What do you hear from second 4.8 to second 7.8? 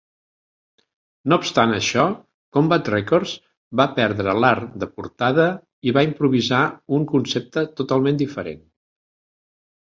de portada i va improvisar un concepte